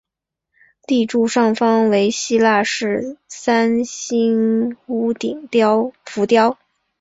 [0.87, 5.47] 立柱上方为希腊式三角屋顶
[6.05, 6.57] 浮雕。